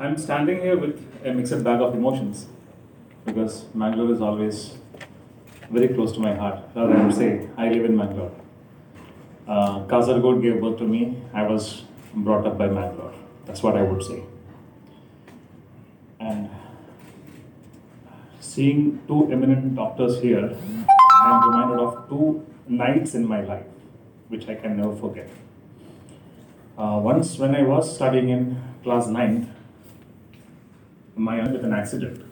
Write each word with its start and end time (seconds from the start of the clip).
I'm 0.00 0.16
standing 0.16 0.60
here 0.60 0.76
with 0.78 1.04
a 1.24 1.32
mixed 1.32 1.64
bag 1.64 1.80
of 1.80 1.92
emotions 1.92 2.46
because 3.24 3.64
Mangalore 3.74 4.12
is 4.12 4.20
always 4.20 4.76
very 5.70 5.88
close 5.88 6.12
to 6.12 6.20
my 6.20 6.34
heart. 6.34 6.60
Rather, 6.76 6.96
I 6.96 7.04
would 7.04 7.14
say 7.16 7.48
I 7.56 7.68
live 7.70 7.84
in 7.84 7.96
Mangalore. 7.96 8.30
Uh, 9.48 9.80
Kasargod 9.86 10.40
gave 10.40 10.60
birth 10.60 10.78
to 10.78 10.84
me. 10.84 11.20
I 11.34 11.42
was 11.48 11.82
brought 12.14 12.46
up 12.46 12.56
by 12.56 12.68
Mangalore. 12.68 13.12
That's 13.44 13.60
what 13.60 13.76
I 13.76 13.82
would 13.82 14.04
say. 14.04 14.22
And 16.20 16.48
seeing 18.38 19.00
two 19.08 19.32
eminent 19.32 19.74
doctors 19.74 20.20
here, 20.20 20.56
I 21.22 21.34
am 21.34 21.50
reminded 21.50 21.80
of 21.80 22.08
two 22.08 22.46
nights 22.68 23.14
in 23.16 23.26
my 23.26 23.40
life, 23.40 23.66
which 24.28 24.48
I 24.48 24.54
can 24.54 24.76
never 24.76 24.94
forget. 24.94 25.28
Uh, 26.76 27.00
once, 27.02 27.36
when 27.36 27.56
I 27.56 27.62
was 27.62 27.92
studying 27.92 28.28
in 28.28 28.62
class 28.84 29.06
9th, 29.06 29.48
my 31.18 31.40
aunt 31.40 31.52
with 31.52 31.64
an 31.64 31.72
accident. 31.72 32.24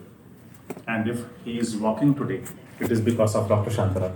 And 0.87 1.07
if 1.09 1.23
he 1.43 1.59
is 1.59 1.75
walking 1.75 2.15
today, 2.15 2.41
it 2.79 2.91
is 2.91 3.01
because 3.01 3.35
of 3.35 3.47
Dr. 3.49 3.69
Shantaraj. 3.69 4.15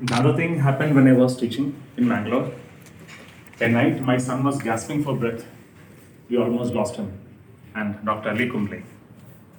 Another 0.00 0.36
thing 0.36 0.58
happened 0.58 0.94
when 0.94 1.08
I 1.08 1.12
was 1.12 1.36
teaching 1.36 1.74
in 1.96 2.06
Mangalore. 2.06 2.52
A 3.60 3.68
night, 3.68 4.02
my 4.02 4.18
son 4.18 4.44
was 4.44 4.60
gasping 4.62 5.02
for 5.02 5.16
breath. 5.16 5.46
We 6.28 6.36
almost 6.36 6.74
lost 6.74 6.96
him. 6.96 7.12
And 7.74 8.04
Dr. 8.04 8.30
Ali 8.30 8.50
Kumble. 8.50 8.82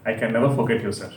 I 0.06 0.14
can 0.14 0.34
never 0.34 0.54
forget 0.56 0.82
you, 0.84 0.92
sir. 0.92 1.12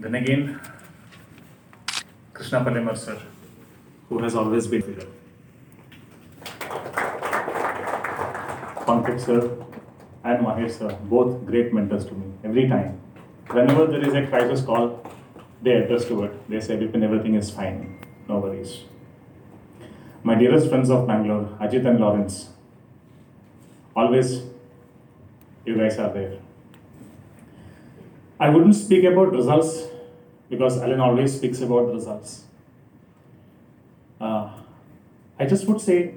Then 0.00 0.14
again, 0.16 0.60
Krishna 2.32 2.60
Palemar, 2.64 2.98
sir, 2.98 3.18
who 4.08 4.18
has 4.22 4.34
always 4.34 4.66
been 4.66 4.82
there. 4.82 5.06
Pankaj, 8.86 9.20
sir, 9.20 9.64
and 10.24 10.46
Mahesh, 10.46 10.78
sir, 10.78 10.96
both 11.04 11.44
great 11.46 11.72
mentors 11.72 12.04
to 12.06 12.14
me 12.14 12.32
every 12.44 12.68
time. 12.68 13.00
Whenever 13.50 13.86
there 13.86 14.06
is 14.06 14.14
a 14.14 14.26
crisis 14.26 14.62
call, 14.62 15.02
they 15.62 15.72
address 15.72 16.04
to 16.06 16.24
it. 16.24 16.48
They 16.50 16.60
say, 16.60 16.76
Vipin, 16.76 17.02
everything 17.02 17.34
is 17.34 17.50
fine, 17.50 18.04
no 18.28 18.38
worries. 18.38 18.80
My 20.22 20.34
dearest 20.34 20.68
friends 20.68 20.90
of 20.90 21.06
Bangalore, 21.06 21.56
Ajit 21.60 21.86
and 21.86 22.00
Lawrence, 22.00 22.50
always 23.96 24.42
you 25.64 25.76
guys 25.76 25.98
are 25.98 26.12
there. 26.12 26.38
I 28.38 28.50
wouldn't 28.50 28.74
speak 28.74 29.04
about 29.04 29.32
results 29.32 29.84
because 30.50 30.78
Allen 30.82 31.00
always 31.00 31.36
speaks 31.36 31.60
about 31.60 31.92
results. 31.92 32.44
I 35.38 35.46
just 35.46 35.66
would 35.66 35.80
say 35.80 36.14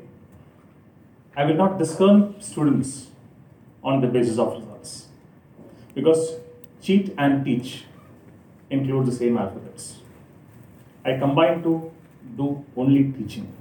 I 1.36 1.46
will 1.46 1.56
not 1.56 1.78
discern 1.78 2.40
students 2.42 3.08
on 3.84 4.02
the 4.02 4.08
basis 4.08 4.38
of 4.38 4.54
results 4.54 5.08
because 5.94 6.34
cheat 6.82 7.14
and 7.18 7.44
teach 7.46 7.86
include 8.70 9.06
the 9.06 9.12
same 9.12 9.38
alphabets. 9.38 10.00
I 11.06 11.18
combine 11.18 11.64
to 11.64 11.92
do 12.36 12.66
only 12.76 13.12
teaching. 13.12 13.52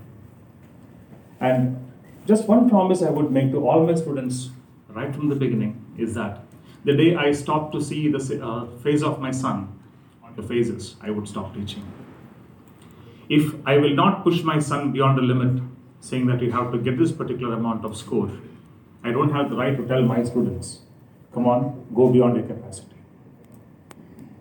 And 1.40 1.90
just 2.26 2.48
one 2.48 2.68
promise 2.68 3.02
I 3.02 3.10
would 3.10 3.30
make 3.30 3.50
to 3.52 3.68
all 3.68 3.86
my 3.86 3.94
students 3.94 4.50
right 4.88 5.14
from 5.14 5.28
the 5.28 5.34
beginning 5.34 5.84
is 5.96 6.14
that 6.14 6.42
the 6.84 6.96
day 6.96 7.14
I 7.14 7.32
stop 7.32 7.72
to 7.72 7.80
see 7.82 8.08
the 8.08 8.20
uh, 8.44 8.66
face 8.78 9.02
of 9.02 9.20
my 9.20 9.30
son 9.30 9.68
on 10.22 10.34
the 10.36 10.42
faces, 10.42 10.96
I 11.00 11.10
would 11.10 11.28
stop 11.28 11.54
teaching. 11.54 11.84
If 13.28 13.54
I 13.66 13.78
will 13.78 13.94
not 13.94 14.22
push 14.22 14.42
my 14.42 14.58
son 14.60 14.92
beyond 14.92 15.18
the 15.18 15.22
limit, 15.22 15.62
saying 16.00 16.26
that 16.26 16.40
you 16.40 16.52
have 16.52 16.70
to 16.72 16.78
get 16.78 16.98
this 16.98 17.12
particular 17.12 17.54
amount 17.54 17.84
of 17.84 17.96
score, 17.96 18.30
I 19.02 19.12
don't 19.12 19.32
have 19.32 19.50
the 19.50 19.56
right 19.56 19.76
to 19.76 19.86
tell 19.86 20.02
my 20.02 20.22
students, 20.24 20.80
come 21.32 21.46
on, 21.46 21.86
go 21.94 22.08
beyond 22.10 22.36
your 22.36 22.46
capacity. 22.46 22.96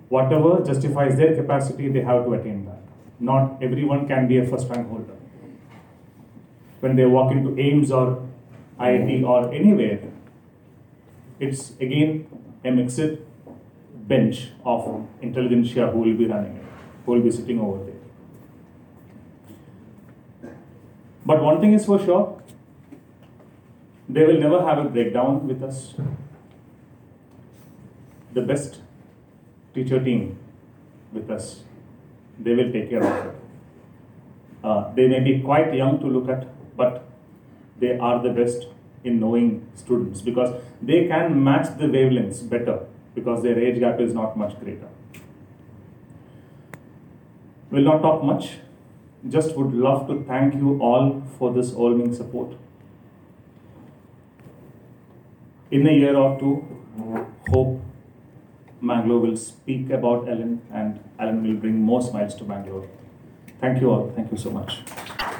Whatever 0.09 0.63
justifies 0.63 1.17
their 1.17 1.35
capacity, 1.35 1.89
they 1.89 2.01
have 2.01 2.25
to 2.25 2.33
attain 2.33 2.65
that. 2.65 2.81
Not 3.19 3.61
everyone 3.61 4.07
can 4.07 4.27
be 4.27 4.37
a 4.37 4.45
first 4.45 4.69
rank 4.69 4.87
holder. 4.87 5.15
When 6.79 6.95
they 6.95 7.05
walk 7.05 7.31
into 7.31 7.49
AIIMS 7.51 7.91
or 7.91 8.27
IIT 8.79 9.23
or 9.23 9.53
anywhere, 9.53 9.99
it's 11.39 11.71
again 11.79 12.27
a 12.63 12.71
mixed 12.71 13.19
bench 14.07 14.49
of 14.63 15.07
intelligentsia 15.21 15.87
who 15.87 15.99
will 15.99 16.13
be 16.15 16.25
running 16.25 16.55
it, 16.55 16.63
who 17.05 17.13
will 17.13 17.21
be 17.21 17.31
sitting 17.31 17.59
over 17.59 17.83
there. 17.83 17.94
But 21.25 21.41
one 21.41 21.59
thing 21.59 21.73
is 21.73 21.85
for 21.85 21.99
sure, 21.99 22.41
they 24.07 24.25
will 24.25 24.39
never 24.39 24.63
have 24.65 24.77
a 24.85 24.89
breakdown 24.89 25.47
with 25.47 25.63
us. 25.63 25.95
The 28.33 28.41
best 28.41 28.81
teacher 29.73 30.03
team 30.03 30.37
with 31.11 31.31
us, 31.31 31.63
they 32.39 32.53
will 32.53 32.71
take 32.71 32.89
care 32.89 33.03
of 33.03 33.25
it. 33.25 33.35
Uh, 34.63 34.93
they 34.93 35.07
may 35.07 35.19
be 35.19 35.41
quite 35.41 35.73
young 35.73 35.99
to 35.99 36.07
look 36.07 36.29
at, 36.29 36.47
but 36.77 37.07
they 37.79 37.97
are 37.97 38.21
the 38.21 38.29
best 38.29 38.67
in 39.03 39.19
knowing 39.19 39.67
students 39.75 40.21
because 40.21 40.61
they 40.81 41.07
can 41.07 41.43
match 41.43 41.77
the 41.77 41.85
wavelengths 41.85 42.47
better 42.49 42.85
because 43.13 43.43
their 43.43 43.57
age 43.59 43.79
gap 43.79 43.99
is 43.99 44.13
not 44.13 44.37
much 44.37 44.59
greater. 44.59 44.89
We 47.71 47.77
will 47.77 47.91
not 47.93 48.01
talk 48.01 48.23
much, 48.23 48.57
just 49.29 49.55
would 49.55 49.73
love 49.73 50.07
to 50.07 50.23
thank 50.23 50.53
you 50.55 50.79
all 50.79 51.23
for 51.37 51.53
this 51.53 51.73
all-mean 51.73 52.13
support. 52.13 52.55
In 55.71 55.87
a 55.87 55.91
year 55.91 56.15
or 56.15 56.39
two, 56.39 56.63
hope 57.49 57.81
Mangalore 58.81 59.19
will 59.19 59.37
speak 59.37 59.89
about 59.89 60.29
Allen 60.29 60.61
and 60.71 60.99
Allen 61.19 61.43
will 61.43 61.55
bring 61.55 61.81
more 61.81 62.01
smiles 62.01 62.35
to 62.35 62.43
Bangalore. 62.43 62.87
Thank 63.59 63.81
you 63.81 63.89
all. 63.89 64.11
Thank 64.15 64.31
you 64.31 64.37
so 64.37 64.51
much. 64.51 64.79